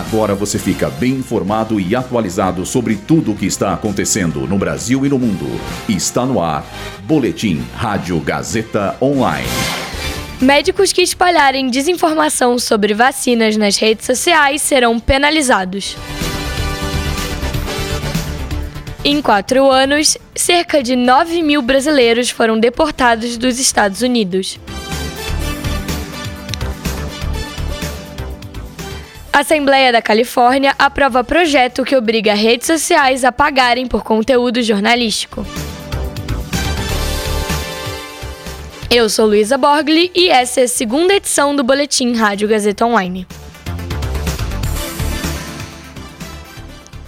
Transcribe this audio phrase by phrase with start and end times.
[0.00, 5.04] Agora você fica bem informado e atualizado sobre tudo o que está acontecendo no Brasil
[5.04, 5.46] e no mundo.
[5.86, 6.64] Está no ar.
[7.02, 9.46] Boletim Rádio Gazeta Online.
[10.40, 15.98] Médicos que espalharem desinformação sobre vacinas nas redes sociais serão penalizados.
[19.04, 24.58] Em quatro anos, cerca de 9 mil brasileiros foram deportados dos Estados Unidos.
[29.32, 35.46] A Assembleia da Califórnia aprova projeto que obriga redes sociais a pagarem por conteúdo jornalístico.
[38.90, 43.24] Eu sou Luísa Borgli e essa é a segunda edição do Boletim Rádio Gazeta Online.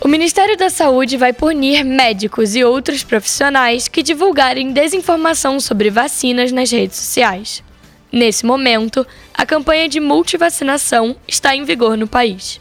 [0.00, 6.52] O Ministério da Saúde vai punir médicos e outros profissionais que divulgarem desinformação sobre vacinas
[6.52, 7.64] nas redes sociais.
[8.12, 12.60] Nesse momento, a campanha de multivacinação está em vigor no país.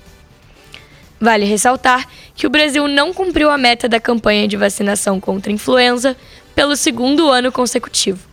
[1.20, 5.53] Vale ressaltar que o Brasil não cumpriu a meta da campanha de vacinação contra a
[5.53, 6.16] influenza
[6.56, 8.31] pelo segundo ano consecutivo.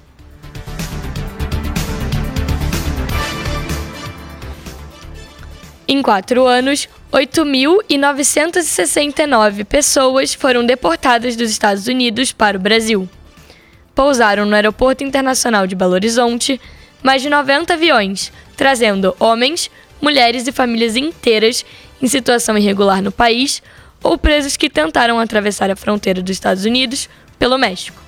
[5.88, 13.08] Em quatro anos, 8.969 pessoas foram deportadas dos Estados Unidos para o Brasil.
[13.94, 16.60] Pousaram no Aeroporto Internacional de Belo Horizonte
[17.02, 21.64] mais de 90 aviões, trazendo homens, mulheres e famílias inteiras
[22.00, 23.62] em situação irregular no país
[24.02, 28.00] ou presos que tentaram atravessar a fronteira dos Estados Unidos pelo México.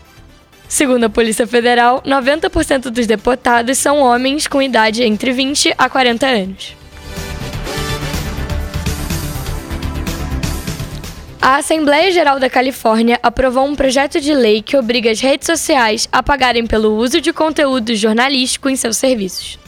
[0.68, 6.26] Segundo a Polícia Federal, 90% dos deportados são homens com idade entre 20 a 40
[6.26, 6.79] anos.
[11.42, 16.06] A Assembleia Geral da Califórnia aprovou um projeto de lei que obriga as redes sociais
[16.12, 19.58] a pagarem pelo uso de conteúdo jornalístico em seus serviços.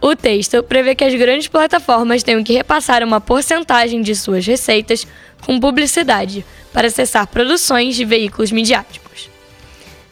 [0.00, 5.06] O texto prevê que as grandes plataformas tenham que repassar uma porcentagem de suas receitas
[5.42, 9.28] com publicidade para acessar produções de veículos midiáticos.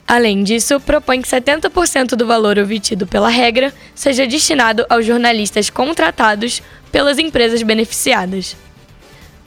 [0.07, 6.61] Além disso, propõe que 70% do valor obtido pela regra seja destinado aos jornalistas contratados
[6.91, 8.55] pelas empresas beneficiadas.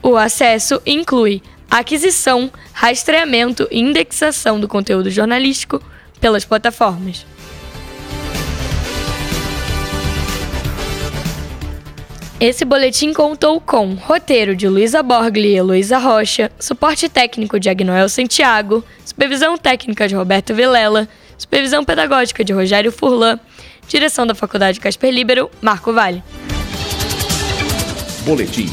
[0.06, 5.82] O acesso inclui aquisição, rastreamento e indexação do conteúdo jornalístico
[6.20, 7.26] pelas plataformas.
[12.38, 18.08] Esse boletim contou com roteiro de Luísa Borgli e Heloísa Rocha, suporte técnico de Agnoel
[18.08, 23.40] Santiago, supervisão técnica de Roberto Vilela, supervisão pedagógica de Rogério Furlan,
[23.88, 26.22] direção da Faculdade Casper Libero, Marco Vale.
[28.24, 28.72] Boletim